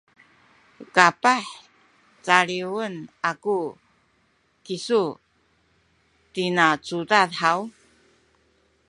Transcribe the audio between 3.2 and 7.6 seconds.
aku kisu tina cudad haw?